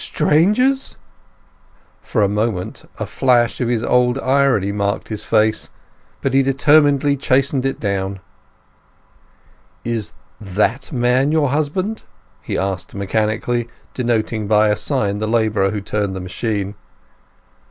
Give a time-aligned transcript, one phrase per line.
[0.03, 0.95] Strangers!"
[2.01, 5.69] For a moment a flash of his old irony marked his face;
[6.21, 8.19] but he determinedly chastened it down.
[9.85, 12.01] "Is that man your husband?"
[12.41, 16.73] he asked mechanically, denoting by a sign the labourer who turned the machine.